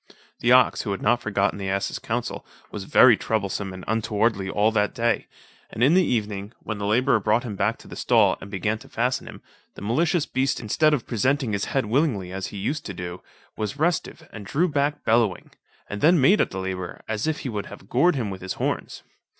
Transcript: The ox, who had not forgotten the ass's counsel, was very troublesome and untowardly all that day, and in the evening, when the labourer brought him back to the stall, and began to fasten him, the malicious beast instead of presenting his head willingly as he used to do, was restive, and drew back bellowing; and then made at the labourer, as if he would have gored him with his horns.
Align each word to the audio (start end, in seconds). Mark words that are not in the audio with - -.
The 0.39 0.51
ox, 0.51 0.81
who 0.81 0.89
had 0.93 1.03
not 1.03 1.21
forgotten 1.21 1.59
the 1.59 1.69
ass's 1.69 1.99
counsel, 1.99 2.43
was 2.71 2.85
very 2.85 3.15
troublesome 3.15 3.71
and 3.71 3.85
untowardly 3.87 4.49
all 4.49 4.71
that 4.71 4.95
day, 4.95 5.27
and 5.69 5.83
in 5.83 5.93
the 5.93 6.03
evening, 6.03 6.53
when 6.59 6.79
the 6.79 6.87
labourer 6.87 7.19
brought 7.19 7.43
him 7.43 7.55
back 7.55 7.77
to 7.77 7.87
the 7.87 7.95
stall, 7.95 8.35
and 8.41 8.49
began 8.49 8.79
to 8.79 8.89
fasten 8.89 9.27
him, 9.27 9.43
the 9.75 9.83
malicious 9.83 10.25
beast 10.25 10.59
instead 10.59 10.95
of 10.95 11.05
presenting 11.05 11.51
his 11.53 11.65
head 11.65 11.85
willingly 11.85 12.31
as 12.33 12.47
he 12.47 12.57
used 12.57 12.83
to 12.87 12.95
do, 12.95 13.21
was 13.55 13.77
restive, 13.77 14.27
and 14.33 14.47
drew 14.47 14.67
back 14.67 15.03
bellowing; 15.05 15.51
and 15.87 16.01
then 16.01 16.19
made 16.19 16.41
at 16.41 16.49
the 16.49 16.57
labourer, 16.57 17.03
as 17.07 17.27
if 17.27 17.41
he 17.41 17.49
would 17.49 17.67
have 17.67 17.87
gored 17.87 18.15
him 18.15 18.31
with 18.31 18.41
his 18.41 18.53
horns. 18.53 19.03